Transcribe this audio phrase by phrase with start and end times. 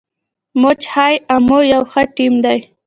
[0.61, 2.59] موج های امو یو ښه ټیم دی.